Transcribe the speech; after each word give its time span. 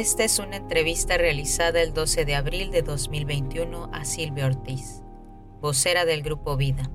Esta 0.00 0.24
es 0.24 0.38
una 0.38 0.56
entrevista 0.56 1.18
realizada 1.18 1.82
el 1.82 1.92
12 1.92 2.24
de 2.24 2.34
abril 2.34 2.70
de 2.70 2.80
2021 2.80 3.90
a 3.92 4.06
Silvia 4.06 4.46
Ortiz, 4.46 5.02
vocera 5.60 6.06
del 6.06 6.22
Grupo 6.22 6.56
Vida, 6.56 6.90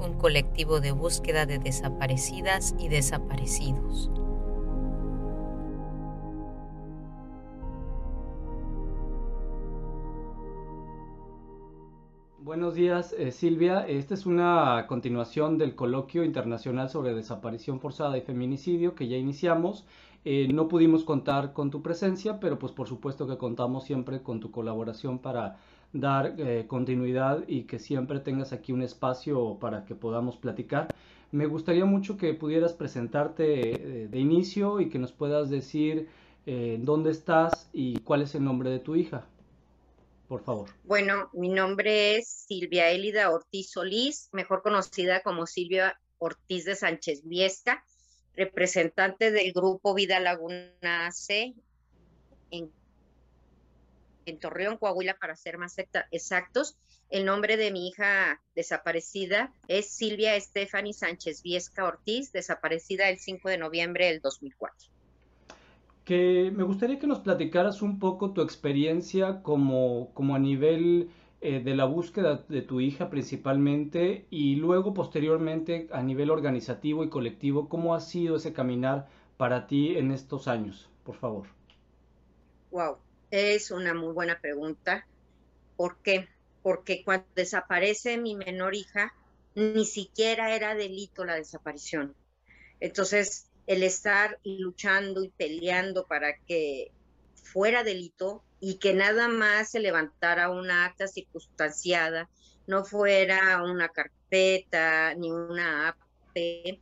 un 0.00 0.14
colectivo 0.14 0.80
de 0.80 0.90
búsqueda 0.90 1.46
de 1.46 1.60
desaparecidas 1.60 2.74
y 2.76 2.88
desaparecidos. 2.88 4.10
Buenos 12.48 12.74
días, 12.74 13.14
eh, 13.18 13.30
Silvia. 13.30 13.86
Esta 13.86 14.14
es 14.14 14.24
una 14.24 14.86
continuación 14.86 15.58
del 15.58 15.74
coloquio 15.74 16.24
internacional 16.24 16.88
sobre 16.88 17.12
desaparición 17.12 17.78
forzada 17.78 18.16
y 18.16 18.22
feminicidio 18.22 18.94
que 18.94 19.06
ya 19.06 19.18
iniciamos. 19.18 19.84
Eh, 20.24 20.48
no 20.50 20.66
pudimos 20.66 21.04
contar 21.04 21.52
con 21.52 21.70
tu 21.70 21.82
presencia, 21.82 22.40
pero 22.40 22.58
pues 22.58 22.72
por 22.72 22.88
supuesto 22.88 23.26
que 23.26 23.36
contamos 23.36 23.84
siempre 23.84 24.22
con 24.22 24.40
tu 24.40 24.50
colaboración 24.50 25.18
para 25.18 25.58
dar 25.92 26.36
eh, 26.38 26.64
continuidad 26.66 27.44
y 27.46 27.64
que 27.64 27.78
siempre 27.78 28.18
tengas 28.18 28.54
aquí 28.54 28.72
un 28.72 28.80
espacio 28.80 29.58
para 29.60 29.84
que 29.84 29.94
podamos 29.94 30.38
platicar. 30.38 30.88
Me 31.30 31.44
gustaría 31.44 31.84
mucho 31.84 32.16
que 32.16 32.32
pudieras 32.32 32.72
presentarte 32.72 34.08
de 34.10 34.18
inicio 34.18 34.80
y 34.80 34.88
que 34.88 34.98
nos 34.98 35.12
puedas 35.12 35.50
decir 35.50 36.08
dónde 36.78 37.10
estás 37.10 37.68
y 37.74 37.98
cuál 37.98 38.22
es 38.22 38.34
el 38.34 38.42
nombre 38.42 38.70
de 38.70 38.78
tu 38.78 38.96
hija 38.96 39.26
por 40.28 40.44
favor. 40.44 40.68
Bueno, 40.84 41.30
mi 41.32 41.48
nombre 41.48 42.16
es 42.16 42.28
Silvia 42.46 42.90
Elida 42.90 43.30
Ortiz 43.30 43.70
Solís, 43.70 44.28
mejor 44.32 44.62
conocida 44.62 45.22
como 45.22 45.46
Silvia 45.46 45.98
Ortiz 46.18 46.66
de 46.66 46.76
Sánchez 46.76 47.22
Viesca, 47.24 47.84
representante 48.36 49.32
del 49.32 49.52
grupo 49.52 49.94
Vida 49.94 50.20
Laguna 50.20 51.10
C 51.10 51.54
en, 52.50 52.70
Torreón, 54.38 54.76
Coahuila, 54.76 55.16
para 55.18 55.34
ser 55.34 55.56
más 55.56 55.76
exactos. 56.10 56.76
El 57.08 57.24
nombre 57.24 57.56
de 57.56 57.70
mi 57.70 57.88
hija 57.88 58.42
desaparecida 58.54 59.54
es 59.66 59.90
Silvia 59.90 60.38
Stephanie 60.38 60.92
Sánchez 60.92 61.42
Viesca 61.42 61.86
Ortiz, 61.86 62.30
desaparecida 62.32 63.08
el 63.08 63.18
5 63.18 63.48
de 63.48 63.56
noviembre 63.56 64.06
del 64.08 64.20
2004 64.20 64.97
que 66.08 66.50
me 66.56 66.64
gustaría 66.64 66.98
que 66.98 67.06
nos 67.06 67.18
platicaras 67.18 67.82
un 67.82 67.98
poco 67.98 68.32
tu 68.32 68.40
experiencia 68.40 69.42
como, 69.42 70.10
como 70.14 70.34
a 70.34 70.38
nivel 70.38 71.10
eh, 71.42 71.60
de 71.62 71.76
la 71.76 71.84
búsqueda 71.84 72.46
de 72.48 72.62
tu 72.62 72.80
hija 72.80 73.10
principalmente 73.10 74.26
y 74.30 74.56
luego 74.56 74.94
posteriormente 74.94 75.86
a 75.92 76.02
nivel 76.02 76.30
organizativo 76.30 77.04
y 77.04 77.10
colectivo, 77.10 77.68
¿cómo 77.68 77.94
ha 77.94 78.00
sido 78.00 78.36
ese 78.36 78.54
caminar 78.54 79.06
para 79.36 79.66
ti 79.66 79.98
en 79.98 80.10
estos 80.10 80.48
años? 80.48 80.88
Por 81.04 81.14
favor. 81.16 81.48
Wow, 82.70 82.96
es 83.30 83.70
una 83.70 83.92
muy 83.92 84.14
buena 84.14 84.40
pregunta. 84.40 85.06
¿Por 85.76 85.98
qué? 85.98 86.26
Porque 86.62 87.04
cuando 87.04 87.26
desaparece 87.34 88.16
mi 88.16 88.34
menor 88.34 88.74
hija, 88.74 89.12
ni 89.54 89.84
siquiera 89.84 90.56
era 90.56 90.74
delito 90.74 91.26
la 91.26 91.34
desaparición. 91.34 92.14
Entonces, 92.80 93.47
el 93.68 93.82
estar 93.82 94.40
luchando 94.44 95.22
y 95.22 95.28
peleando 95.28 96.06
para 96.06 96.38
que 96.46 96.90
fuera 97.34 97.84
delito 97.84 98.42
y 98.60 98.78
que 98.78 98.94
nada 98.94 99.28
más 99.28 99.70
se 99.70 99.78
levantara 99.78 100.50
una 100.50 100.86
acta 100.86 101.06
circunstanciada, 101.06 102.30
no 102.66 102.86
fuera 102.86 103.62
una 103.62 103.90
carpeta 103.90 105.14
ni 105.14 105.30
una 105.30 105.88
AP, 105.88 106.80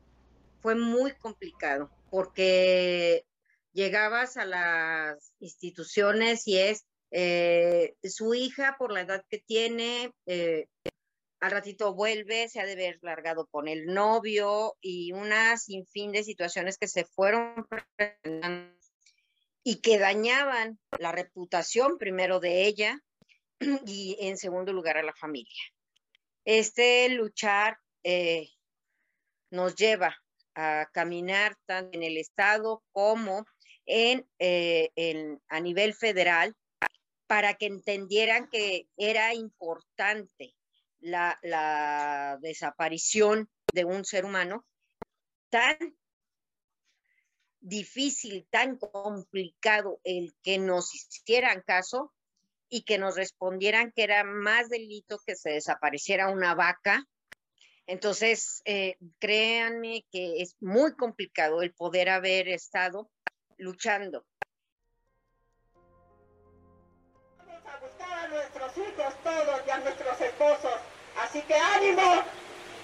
fue 0.63 0.77
muy 0.77 1.13
complicado 1.17 1.91
porque 2.09 3.27
llegabas 3.73 4.37
a 4.37 4.45
las 4.45 5.33
instituciones 5.41 6.47
y 6.47 6.59
es 6.59 6.87
eh, 7.11 7.97
su 8.05 8.33
hija 8.35 8.77
por 8.79 8.93
la 8.93 9.01
edad 9.01 9.25
que 9.29 9.39
tiene, 9.39 10.13
eh, 10.27 10.69
al 11.41 11.51
ratito 11.51 11.95
vuelve, 11.95 12.49
se 12.49 12.61
ha 12.61 12.67
de 12.67 12.77
ver 12.77 12.99
largado 13.03 13.47
con 13.47 13.69
el 13.69 13.87
novio 13.87 14.77
y 14.81 15.13
una 15.13 15.57
sinfín 15.59 16.13
de 16.13 16.25
situaciones 16.25 16.79
que 16.79 16.89
se 16.89 17.05
fueron 17.05 17.67
y 19.63 19.81
que 19.81 19.99
dañaban 19.99 20.79
la 20.99 21.13
reputación 21.13 21.99
primero 21.99 22.41
de 22.41 22.67
ella 22.67 23.01
y 23.87 24.17
en 24.21 24.39
segundo 24.39 24.73
lugar 24.73 24.97
a 24.97 25.03
la 25.03 25.15
familia. 25.15 25.63
Este 26.45 27.09
luchar 27.11 27.79
eh, 28.03 28.49
nos 29.51 29.75
lleva 29.75 30.17
a 30.55 30.89
caminar 30.93 31.57
tanto 31.67 31.99
en 31.99 32.05
el 32.05 32.17
Estado 32.17 32.83
como 32.93 33.45
en, 33.85 34.27
eh, 34.39 34.91
a 35.49 35.61
nivel 35.61 35.95
federal 35.95 36.55
para 37.27 37.55
que 37.55 37.67
entendieran 37.67 38.49
que 38.49 38.89
era 38.97 39.35
importante 39.35 40.55
la, 41.01 42.39
desaparición 42.41 43.49
de 43.73 43.85
un 43.85 44.05
ser 44.05 44.25
humano 44.25 44.67
tan 45.51 45.77
difícil, 47.61 48.47
tan 48.51 48.77
complicado 48.79 50.01
el 50.05 50.35
que 50.43 50.59
nos 50.59 50.95
hicieran 50.95 51.63
caso 51.67 52.13
y 52.69 52.83
que 52.83 52.99
nos 52.99 53.17
respondieran 53.17 53.93
que 53.93 54.05
era 54.05 54.25
más 54.25 54.69
delito 54.69 55.19
que 55.25 55.37
se 55.37 55.51
desapareciera 55.51 56.31
una 56.31 56.55
vaca. 56.55 57.05
Entonces, 57.87 58.63
eh, 58.65 58.97
créanme 59.19 60.05
que 60.11 60.43
es 60.43 60.57
muy 60.61 60.95
complicado 60.95 61.63
el 61.63 61.73
poder 61.73 62.09
haber 62.09 62.49
estado 62.49 63.11
luchando. 63.57 64.27
Nuestros 68.37 68.77
hijos 68.77 69.15
todos 69.25 69.61
y 69.67 69.71
a 69.71 69.79
nuestros 69.79 70.21
esposos 70.21 70.79
Así 71.23 71.41
que 71.43 71.55
ánimo 71.55 72.23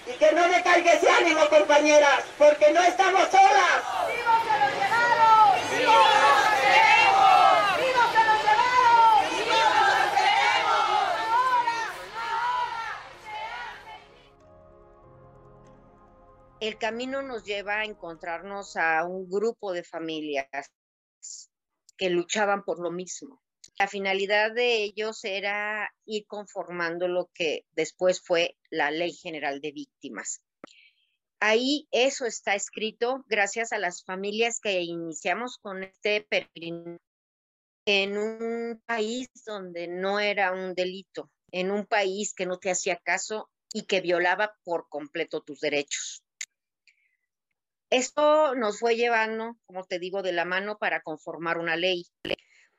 y 0.07 0.17
que 0.17 0.31
no 0.33 0.47
decaiga 0.49 0.93
ese 0.93 1.09
ánimo, 1.09 1.47
compañeras, 1.49 2.25
porque 2.37 2.73
no 2.73 2.81
estamos 2.81 3.29
solas. 3.29 3.83
¡Viva 4.07 4.41
que 4.43 4.59
nos 4.59 4.73
llevaron! 4.73 5.53
¡Viva 5.69 5.93
que 6.01 6.17
nos 6.25 6.49
queremos! 6.59 7.77
¡Viva 7.77 8.03
que 8.11 8.21
nos 8.27 8.39
llevaron! 8.43 9.21
¡Viva 9.37 9.67
que 9.69 9.85
nos 9.93 10.09
queremos! 10.17 10.83
¡Ahora! 11.29 11.79
¡Ahora! 12.33 12.89
El 16.59 16.77
camino 16.79 17.21
nos 17.21 17.43
lleva 17.43 17.75
a 17.79 17.85
encontrarnos 17.85 18.75
a 18.75 19.05
un 19.05 19.29
grupo 19.29 19.73
de 19.73 19.83
familias 19.83 20.71
que 21.95 22.09
luchaban 22.09 22.63
por 22.63 22.79
lo 22.79 22.89
mismo 22.89 23.42
la 23.79 23.87
finalidad 23.87 24.53
de 24.53 24.83
ellos 24.83 25.23
era 25.23 25.91
ir 26.05 26.25
conformando 26.27 27.07
lo 27.07 27.29
que 27.33 27.65
después 27.71 28.21
fue 28.21 28.55
la 28.69 28.91
Ley 28.91 29.13
General 29.13 29.59
de 29.61 29.71
Víctimas. 29.71 30.41
Ahí 31.39 31.87
eso 31.91 32.25
está 32.25 32.55
escrito 32.55 33.25
gracias 33.27 33.73
a 33.73 33.79
las 33.79 34.03
familias 34.05 34.59
que 34.61 34.81
iniciamos 34.81 35.57
con 35.57 35.83
este 35.83 36.25
peregrinaje 36.29 36.99
en 37.85 38.17
un 38.17 38.81
país 38.85 39.29
donde 39.45 39.87
no 39.87 40.19
era 40.19 40.53
un 40.53 40.73
delito, 40.73 41.29
en 41.51 41.69
un 41.69 41.85
país 41.85 42.33
que 42.33 42.45
no 42.45 42.57
te 42.57 42.71
hacía 42.71 42.95
caso 42.95 43.49
y 43.73 43.83
que 43.83 43.99
violaba 43.99 44.55
por 44.63 44.87
completo 44.87 45.41
tus 45.41 45.59
derechos. 45.59 46.23
Esto 47.89 48.55
nos 48.55 48.79
fue 48.79 48.95
llevando, 48.95 49.57
como 49.65 49.83
te 49.83 49.99
digo, 49.99 50.21
de 50.21 50.31
la 50.31 50.45
mano 50.45 50.77
para 50.77 51.01
conformar 51.01 51.57
una 51.57 51.75
ley 51.75 52.05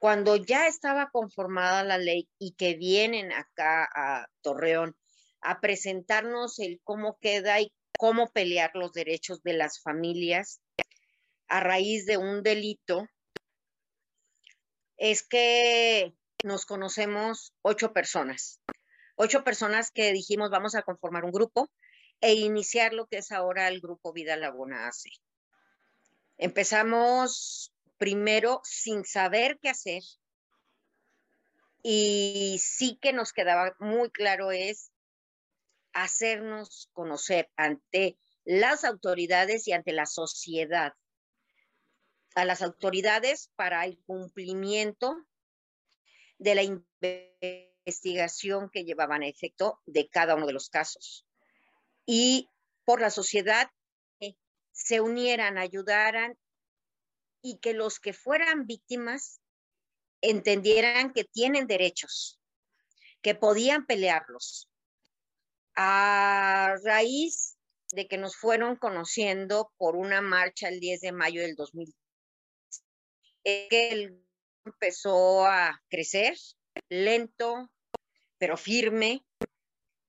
cuando 0.04 0.36
ya 0.36 0.66
estaba 0.66 1.08
conformada 1.08 1.82
la 1.82 1.96
ley 1.96 2.28
y 2.38 2.52
que 2.56 2.74
vienen 2.74 3.32
acá 3.32 3.88
a 3.90 4.28
Torreón 4.42 4.94
a 5.40 5.62
presentarnos 5.62 6.58
el 6.58 6.78
cómo 6.84 7.16
queda 7.20 7.58
y 7.62 7.72
cómo 7.98 8.30
pelear 8.30 8.72
los 8.74 8.92
derechos 8.92 9.42
de 9.42 9.54
las 9.54 9.80
familias 9.80 10.60
a 11.48 11.60
raíz 11.60 12.04
de 12.04 12.18
un 12.18 12.42
delito, 12.42 13.08
es 14.98 15.26
que 15.26 16.12
nos 16.42 16.66
conocemos 16.66 17.54
ocho 17.62 17.94
personas, 17.94 18.60
ocho 19.16 19.42
personas 19.42 19.90
que 19.90 20.12
dijimos 20.12 20.50
vamos 20.50 20.74
a 20.74 20.82
conformar 20.82 21.24
un 21.24 21.32
grupo 21.32 21.70
e 22.20 22.34
iniciar 22.34 22.92
lo 22.92 23.06
que 23.06 23.16
es 23.16 23.32
ahora 23.32 23.68
el 23.68 23.80
grupo 23.80 24.12
Vida 24.12 24.36
Laguna 24.36 24.86
AC. 24.86 25.08
Empezamos 26.36 27.73
primero 28.04 28.60
sin 28.64 29.06
saber 29.06 29.58
qué 29.62 29.70
hacer. 29.70 30.02
Y 31.82 32.60
sí 32.62 32.98
que 33.00 33.14
nos 33.14 33.32
quedaba 33.32 33.74
muy 33.78 34.10
claro 34.10 34.52
es 34.52 34.92
hacernos 35.94 36.90
conocer 36.92 37.50
ante 37.56 38.18
las 38.44 38.84
autoridades 38.84 39.66
y 39.68 39.72
ante 39.72 39.94
la 39.94 40.04
sociedad. 40.04 40.92
A 42.34 42.44
las 42.44 42.60
autoridades 42.60 43.50
para 43.56 43.86
el 43.86 43.98
cumplimiento 44.04 45.16
de 46.36 46.54
la 46.56 46.62
investigación 47.86 48.68
que 48.68 48.84
llevaban 48.84 49.22
a 49.22 49.28
efecto 49.28 49.80
de 49.86 50.10
cada 50.10 50.34
uno 50.34 50.46
de 50.46 50.52
los 50.52 50.68
casos. 50.68 51.26
Y 52.04 52.50
por 52.84 53.00
la 53.00 53.08
sociedad 53.08 53.70
se 54.72 55.00
unieran, 55.00 55.56
ayudaran 55.56 56.36
y 57.44 57.58
que 57.58 57.74
los 57.74 58.00
que 58.00 58.14
fueran 58.14 58.66
víctimas 58.66 59.42
entendieran 60.22 61.12
que 61.12 61.24
tienen 61.24 61.66
derechos, 61.66 62.40
que 63.20 63.34
podían 63.34 63.84
pelearlos. 63.84 64.70
A 65.76 66.74
raíz 66.82 67.58
de 67.92 68.08
que 68.08 68.16
nos 68.16 68.34
fueron 68.34 68.76
conociendo 68.76 69.70
por 69.76 69.94
una 69.94 70.22
marcha 70.22 70.68
el 70.68 70.80
10 70.80 71.02
de 71.02 71.12
mayo 71.12 71.42
del 71.42 71.54
2000, 71.54 71.94
que 73.44 73.88
el 73.90 74.24
empezó 74.64 75.44
a 75.44 75.82
crecer 75.90 76.38
lento, 76.88 77.70
pero 78.38 78.56
firme, 78.56 79.22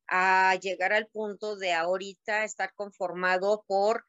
a 0.08 0.56
llegar 0.56 0.94
al 0.94 1.08
punto 1.08 1.58
de 1.58 1.74
ahorita 1.74 2.46
estar 2.46 2.74
conformado 2.76 3.66
por 3.68 4.06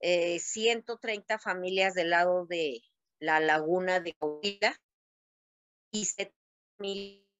130 0.00 1.34
eh, 1.34 1.38
familias 1.38 1.94
del 1.94 2.10
lado 2.10 2.46
de 2.46 2.80
la 3.20 3.40
laguna 3.40 4.00
de 4.00 4.14
Coahuila 4.14 4.80
y 5.92 6.04
7 6.04 6.32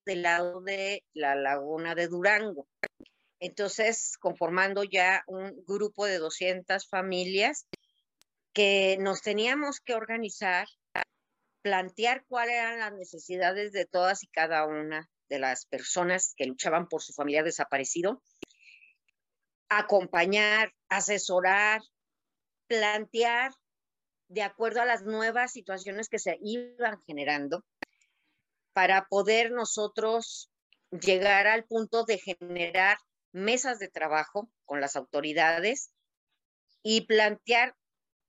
del 0.04 0.22
lado 0.22 0.60
de 0.62 1.04
la 1.12 1.36
laguna 1.36 1.94
de 1.94 2.08
Durango. 2.08 2.66
Entonces, 3.40 4.16
conformando 4.18 4.82
ya 4.82 5.22
un 5.26 5.64
grupo 5.64 6.06
de 6.06 6.18
200 6.18 6.88
familias 6.88 7.68
que 8.52 8.96
nos 8.98 9.22
teníamos 9.22 9.80
que 9.80 9.94
organizar, 9.94 10.66
plantear 11.62 12.24
cuáles 12.26 12.56
eran 12.56 12.80
las 12.80 12.92
necesidades 12.94 13.72
de 13.72 13.84
todas 13.84 14.24
y 14.24 14.28
cada 14.28 14.66
una 14.66 15.08
de 15.28 15.38
las 15.38 15.66
personas 15.66 16.34
que 16.36 16.46
luchaban 16.46 16.88
por 16.88 17.02
su 17.02 17.12
familiar 17.12 17.44
desaparecido, 17.44 18.22
acompañar, 19.68 20.72
asesorar, 20.88 21.82
plantear 22.68 23.52
de 24.28 24.42
acuerdo 24.42 24.82
a 24.82 24.86
las 24.86 25.02
nuevas 25.02 25.52
situaciones 25.52 26.08
que 26.08 26.18
se 26.18 26.38
iban 26.42 27.02
generando 27.06 27.64
para 28.72 29.06
poder 29.06 29.50
nosotros 29.50 30.50
llegar 30.90 31.46
al 31.46 31.64
punto 31.64 32.04
de 32.04 32.18
generar 32.18 32.98
mesas 33.32 33.78
de 33.78 33.88
trabajo 33.88 34.50
con 34.64 34.80
las 34.80 34.96
autoridades 34.96 35.90
y 36.82 37.02
plantear 37.02 37.74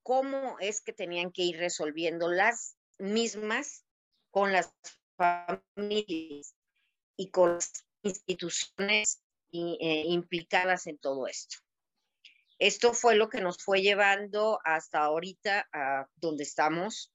cómo 0.04 0.58
es 0.60 0.82
que 0.82 0.94
tenían 0.94 1.32
que 1.32 1.44
ir 1.44 1.58
resolviendo 1.58 2.30
las 2.30 2.78
mismas 2.98 3.86
con 4.32 4.52
las 4.52 4.74
familias 5.18 6.56
y 7.16 7.30
con 7.30 7.56
las 7.56 7.86
instituciones 8.02 9.22
eh, 9.52 10.04
implicadas 10.08 10.88
en 10.88 10.98
todo 10.98 11.28
esto. 11.28 11.58
Esto 12.60 12.94
fue 12.94 13.16
lo 13.16 13.30
que 13.30 13.40
nos 13.40 13.58
fue 13.64 13.82
llevando 13.82 14.60
hasta 14.66 15.00
ahorita 15.00 15.70
a 15.72 16.08
donde 16.18 16.44
estamos, 16.44 17.14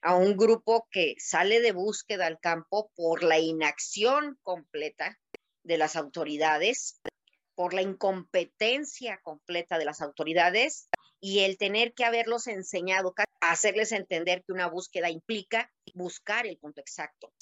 a 0.00 0.14
un 0.14 0.36
grupo 0.36 0.86
que 0.90 1.16
sale 1.18 1.60
de 1.60 1.72
búsqueda 1.72 2.26
al 2.26 2.38
campo 2.38 2.92
por 2.94 3.24
la 3.24 3.40
inacción 3.40 4.38
completa 4.44 5.18
de 5.64 5.78
las 5.78 5.96
autoridades, 5.96 7.00
por 7.56 7.74
la 7.74 7.82
incompetencia 7.82 9.20
completa 9.22 9.78
de 9.78 9.84
las 9.84 10.00
autoridades 10.00 10.88
y 11.20 11.40
el 11.40 11.58
tener 11.58 11.92
que 11.92 12.04
haberlos 12.04 12.46
enseñado, 12.46 13.14
hacerles 13.40 13.90
entender 13.90 14.44
que 14.46 14.52
una 14.52 14.68
búsqueda 14.68 15.10
implica 15.10 15.72
buscar 15.94 16.46
el 16.46 16.56
punto 16.58 16.80
exacto 16.80 17.32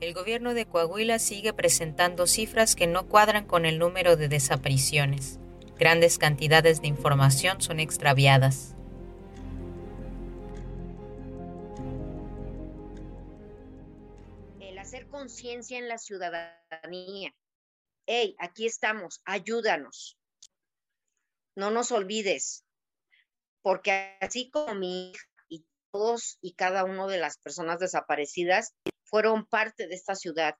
el 0.00 0.14
gobierno 0.14 0.54
de 0.54 0.64
Coahuila 0.64 1.18
sigue 1.18 1.52
presentando 1.52 2.28
cifras 2.28 2.76
que 2.76 2.86
no 2.86 3.08
cuadran 3.08 3.46
con 3.46 3.66
el 3.66 3.80
número 3.80 4.16
de 4.16 4.28
desapariciones. 4.28 5.40
Grandes 5.78 6.18
cantidades 6.18 6.80
de 6.80 6.88
información 6.88 7.60
son 7.60 7.78
extraviadas. 7.78 8.74
El 14.58 14.76
hacer 14.76 15.06
conciencia 15.06 15.78
en 15.78 15.86
la 15.86 15.98
ciudadanía. 15.98 17.32
Hey, 18.06 18.34
aquí 18.40 18.66
estamos, 18.66 19.20
ayúdanos. 19.24 20.18
No 21.54 21.70
nos 21.70 21.92
olvides, 21.92 22.64
porque 23.62 24.16
así 24.20 24.50
como 24.50 24.74
mi 24.74 25.12
hija 25.12 25.26
y 25.48 25.64
todos 25.92 26.38
y 26.40 26.54
cada 26.54 26.82
uno 26.82 27.06
de 27.06 27.18
las 27.18 27.38
personas 27.38 27.78
desaparecidas, 27.78 28.74
fueron 29.04 29.46
parte 29.46 29.86
de 29.86 29.94
esta 29.94 30.16
ciudad, 30.16 30.56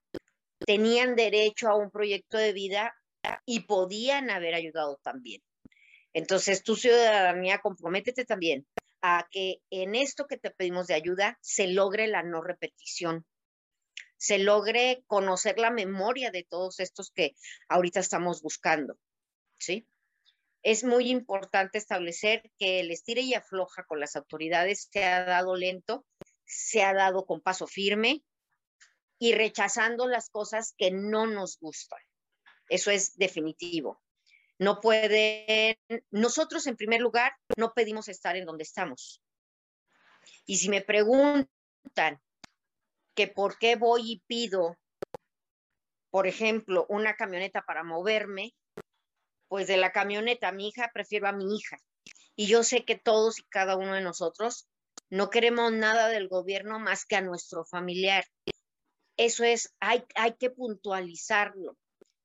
tenían 0.65 1.17
derecho 1.17 1.67
a 1.67 1.75
un 1.75 1.91
proyecto 1.91 2.37
de 2.37 2.53
vida 2.53 2.93
y 3.45 3.61
podían 3.61 4.29
haber 4.29 4.53
ayudado 4.53 4.99
también. 5.03 5.41
Entonces, 6.13 6.63
tu 6.63 6.75
ciudadanía, 6.75 7.59
comprométete 7.59 8.25
también 8.25 8.65
a 9.01 9.27
que 9.31 9.61
en 9.69 9.95
esto 9.95 10.27
que 10.27 10.37
te 10.37 10.51
pedimos 10.51 10.87
de 10.87 10.95
ayuda 10.95 11.37
se 11.41 11.67
logre 11.67 12.07
la 12.07 12.23
no 12.23 12.41
repetición, 12.41 13.25
se 14.17 14.39
logre 14.39 15.03
conocer 15.07 15.59
la 15.59 15.71
memoria 15.71 16.31
de 16.31 16.43
todos 16.43 16.79
estos 16.79 17.11
que 17.11 17.35
ahorita 17.69 18.01
estamos 18.01 18.41
buscando, 18.41 18.97
¿sí? 19.57 19.87
Es 20.61 20.83
muy 20.83 21.09
importante 21.09 21.77
establecer 21.77 22.51
que 22.57 22.81
el 22.81 22.91
estire 22.91 23.21
y 23.21 23.33
afloja 23.33 23.85
con 23.85 24.01
las 24.01 24.17
autoridades 24.17 24.89
se 24.91 25.05
ha 25.05 25.23
dado 25.23 25.55
lento, 25.55 26.05
se 26.45 26.83
ha 26.83 26.93
dado 26.93 27.25
con 27.25 27.39
paso 27.39 27.65
firme, 27.65 28.23
y 29.19 29.33
rechazando 29.33 30.07
las 30.07 30.29
cosas 30.29 30.73
que 30.77 30.91
no 30.91 31.27
nos 31.27 31.59
gustan. 31.59 31.99
Eso 32.69 32.91
es 32.91 33.17
definitivo. 33.17 34.01
No 34.59 34.79
pueden, 34.79 35.77
nosotros 36.11 36.67
en 36.67 36.75
primer 36.75 37.01
lugar 37.01 37.33
no 37.57 37.73
pedimos 37.73 38.07
estar 38.09 38.35
en 38.35 38.45
donde 38.45 38.63
estamos. 38.63 39.21
Y 40.45 40.57
si 40.57 40.69
me 40.69 40.81
preguntan 40.81 42.21
que 43.15 43.27
por 43.27 43.57
qué 43.57 43.75
voy 43.75 44.11
y 44.11 44.23
pido, 44.27 44.77
por 46.09 46.27
ejemplo, 46.27 46.85
una 46.89 47.15
camioneta 47.15 47.61
para 47.61 47.83
moverme, 47.83 48.53
pues 49.47 49.67
de 49.67 49.77
la 49.77 49.91
camioneta 49.91 50.49
a 50.49 50.51
mi 50.51 50.69
hija 50.69 50.91
prefiero 50.93 51.27
a 51.27 51.33
mi 51.33 51.55
hija. 51.55 51.77
Y 52.35 52.47
yo 52.47 52.63
sé 52.63 52.85
que 52.85 52.97
todos 52.97 53.39
y 53.39 53.43
cada 53.43 53.75
uno 53.75 53.93
de 53.93 54.01
nosotros 54.01 54.67
no 55.09 55.29
queremos 55.29 55.71
nada 55.71 56.07
del 56.07 56.27
gobierno 56.27 56.79
más 56.79 57.05
que 57.05 57.15
a 57.15 57.21
nuestro 57.21 57.65
familiar. 57.65 58.25
Eso 59.17 59.43
es, 59.43 59.73
hay, 59.79 60.03
hay 60.15 60.35
que 60.35 60.49
puntualizarlo, 60.49 61.77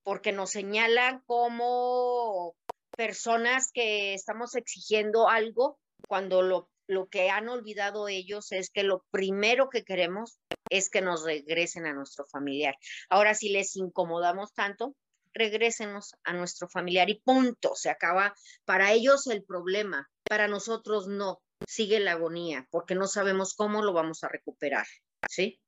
porque 0.04 0.32
nos 0.32 0.50
señalan 0.50 1.20
como 1.26 2.54
personas 2.96 3.70
que 3.72 4.14
estamos 4.14 4.54
exigiendo 4.54 5.28
algo 5.28 5.78
cuando 6.06 6.42
lo, 6.42 6.70
lo 6.86 7.08
que 7.08 7.30
han 7.30 7.48
olvidado 7.48 8.08
ellos 8.08 8.52
es 8.52 8.70
que 8.70 8.84
lo 8.84 9.04
primero 9.10 9.68
que 9.70 9.84
queremos 9.84 10.38
es 10.70 10.90
que 10.90 11.00
nos 11.00 11.24
regresen 11.24 11.86
a 11.86 11.94
nuestro 11.94 12.26
familiar. 12.26 12.76
Ahora, 13.08 13.34
si 13.34 13.48
les 13.48 13.74
incomodamos 13.76 14.52
tanto, 14.54 14.94
regrésenos 15.32 16.14
a 16.22 16.32
nuestro 16.32 16.68
familiar 16.68 17.10
y 17.10 17.20
punto, 17.20 17.74
se 17.74 17.90
acaba. 17.90 18.34
Para 18.64 18.92
ellos 18.92 19.26
el 19.26 19.42
problema, 19.44 20.08
para 20.28 20.48
nosotros 20.48 21.08
no, 21.08 21.42
sigue 21.66 22.00
la 22.00 22.12
agonía, 22.12 22.68
porque 22.70 22.94
no 22.94 23.06
sabemos 23.06 23.54
cómo 23.54 23.82
lo 23.82 23.92
vamos 23.92 24.22
a 24.24 24.28
recuperar, 24.28 24.86
¿sí? 25.28 25.60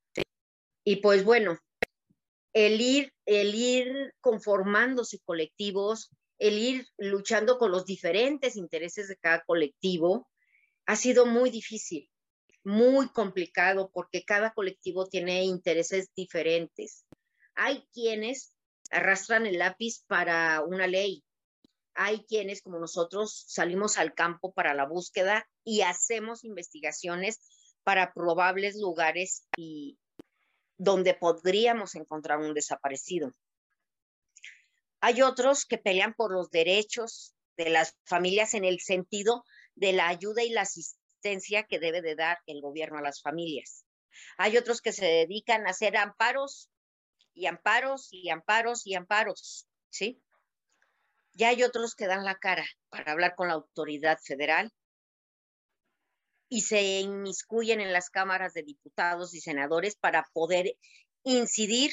Y 0.85 0.97
pues 0.97 1.25
bueno, 1.25 1.59
el 2.57 2.81
ir, 2.81 3.13
el 3.27 3.55
ir 3.55 4.15
conformándose 4.23 5.19
colectivos, 5.19 6.11
el 6.39 6.59
ir 6.59 6.89
luchando 6.97 7.59
con 7.59 7.71
los 7.71 7.85
diferentes 7.85 8.57
intereses 8.57 9.09
de 9.09 9.19
cada 9.19 9.45
colectivo, 9.45 10.27
ha 10.87 10.97
sido 10.97 11.27
muy 11.27 11.51
difícil, 11.51 12.11
muy 12.65 13.11
complicado, 13.11 13.91
porque 13.93 14.25
cada 14.25 14.55
colectivo 14.55 15.07
tiene 15.07 15.45
intereses 15.45 16.09
diferentes. 16.17 17.05
Hay 17.55 17.87
quienes 17.93 18.55
arrastran 18.91 19.45
el 19.45 19.59
lápiz 19.59 20.03
para 20.07 20.63
una 20.63 20.87
ley. 20.87 21.23
Hay 21.93 22.25
quienes, 22.25 22.63
como 22.63 22.79
nosotros, 22.79 23.45
salimos 23.49 23.99
al 23.99 24.15
campo 24.15 24.55
para 24.55 24.73
la 24.73 24.87
búsqueda 24.87 25.47
y 25.63 25.83
hacemos 25.83 26.43
investigaciones 26.43 27.39
para 27.83 28.15
probables 28.15 28.81
lugares 28.81 29.47
y, 29.59 29.99
donde 30.79 31.15
podríamos 31.15 31.95
encontrar 31.95 32.39
un 32.39 32.55
desaparecido. 32.55 33.33
Hay 35.01 35.23
otros 35.23 35.65
que 35.65 35.79
pelean 35.79 36.15
por 36.15 36.33
los 36.33 36.51
derechos 36.51 37.35
de 37.57 37.71
las 37.71 37.97
familias 38.05 38.55
en 38.55 38.65
el 38.65 38.81
sentido 38.81 39.45
de 39.75 39.93
la 39.93 40.09
ayuda 40.09 40.43
y 40.43 40.51
la 40.51 40.63
asistencia 40.63 41.65
que 41.65 41.79
debe 41.79 42.03
de 42.03 42.15
dar 42.15 42.39
el 42.47 42.61
gobierno 42.61 42.99
a 42.99 43.03
las 43.03 43.23
familias. 43.23 43.85
Hay 44.39 44.57
otros 44.57 44.81
que 44.81 44.93
se 44.93 45.05
dedican 45.05 45.67
a 45.67 45.71
hacer 45.71 45.97
amparos 45.97 46.71
y 47.35 47.47
amparos 47.47 48.09
y 48.11 48.31
amparos 48.31 48.87
y 48.87 48.95
amparos, 48.95 49.67
¿sí? 49.91 50.23
Y 51.35 51.45
hay 51.45 51.63
otros 51.63 51.95
que 51.95 52.07
dan 52.07 52.25
la 52.25 52.37
cara 52.37 52.67
para 52.89 53.13
hablar 53.13 53.35
con 53.35 53.49
la 53.49 53.55
autoridad 53.55 54.19
federal 54.23 54.73
y 56.49 56.63
se 56.63 57.01
inmiscuyen 57.01 57.81
en 57.81 57.93
las 57.93 58.11
cámaras 58.11 58.55
de 58.55 58.63
diputados 58.63 59.35
y 59.35 59.41
senadores 59.41 59.97
para 59.97 60.25
poder 60.33 60.77
incidir 61.25 61.93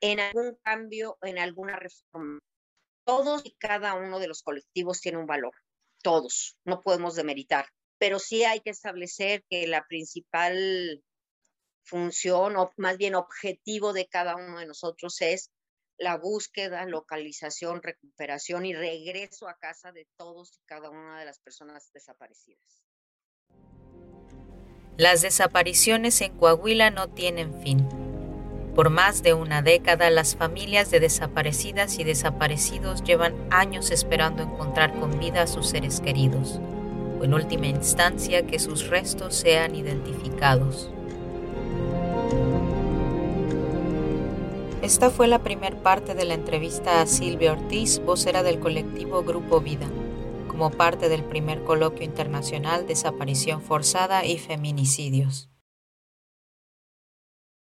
en 0.00 0.20
algún 0.20 0.56
cambio, 0.62 1.18
en 1.22 1.38
alguna 1.38 1.76
reforma. 1.76 2.38
Todos 3.04 3.44
y 3.44 3.54
cada 3.56 3.94
uno 3.94 4.18
de 4.18 4.28
los 4.28 4.42
colectivos 4.42 5.00
tiene 5.00 5.18
un 5.18 5.26
valor, 5.26 5.54
todos, 6.02 6.56
no 6.64 6.82
podemos 6.82 7.14
demeritar. 7.14 7.66
pero 7.98 8.18
sí 8.18 8.44
hay 8.44 8.60
que 8.60 8.70
establecer 8.70 9.42
que 9.48 9.66
la 9.66 9.86
principal 9.86 11.02
función 11.82 12.56
o 12.56 12.70
más 12.76 12.98
bien 12.98 13.14
objetivo 13.14 13.92
de 13.92 14.06
cada 14.06 14.36
uno 14.36 14.58
de 14.58 14.66
nosotros 14.66 15.20
es 15.22 15.50
la 15.98 16.16
búsqueda, 16.16 16.84
localización, 16.86 17.82
recuperación 17.82 18.66
y 18.66 18.74
regreso 18.74 19.48
a 19.48 19.58
casa 19.58 19.92
de 19.92 20.06
todos 20.16 20.58
y 20.58 20.64
cada 20.66 20.90
una 20.90 21.18
de 21.18 21.24
las 21.24 21.38
personas 21.38 21.90
desaparecidas. 21.92 22.82
Las 24.98 25.22
desapariciones 25.22 26.20
en 26.22 26.36
Coahuila 26.38 26.90
no 26.90 27.08
tienen 27.08 27.60
fin. 27.62 27.86
Por 28.74 28.90
más 28.90 29.22
de 29.22 29.32
una 29.32 29.62
década, 29.62 30.10
las 30.10 30.36
familias 30.36 30.90
de 30.90 31.00
desaparecidas 31.00 31.98
y 31.98 32.04
desaparecidos 32.04 33.02
llevan 33.02 33.34
años 33.50 33.90
esperando 33.90 34.42
encontrar 34.42 34.98
con 34.98 35.18
vida 35.18 35.42
a 35.42 35.46
sus 35.46 35.68
seres 35.68 36.00
queridos, 36.00 36.60
o 37.18 37.24
en 37.24 37.32
última 37.32 37.66
instancia 37.66 38.46
que 38.46 38.58
sus 38.58 38.88
restos 38.88 39.34
sean 39.34 39.74
identificados. 39.74 40.90
Esta 44.82 45.10
fue 45.10 45.26
la 45.26 45.42
primera 45.42 45.76
parte 45.82 46.14
de 46.14 46.24
la 46.26 46.34
entrevista 46.34 47.00
a 47.00 47.06
Silvia 47.06 47.52
Ortiz, 47.52 47.98
vocera 48.04 48.42
del 48.42 48.60
colectivo 48.60 49.22
Grupo 49.22 49.60
Vida, 49.60 49.86
como 50.48 50.70
parte 50.70 51.08
del 51.08 51.24
primer 51.24 51.64
coloquio 51.64 52.04
internacional 52.04 52.86
Desaparición 52.86 53.62
Forzada 53.62 54.24
y 54.26 54.38
Feminicidios. 54.38 55.48